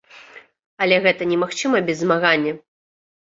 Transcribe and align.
Але 0.85 0.95
гэта 1.05 1.27
немагчыма 1.33 1.81
без 1.89 1.97
змагання. 2.05 2.57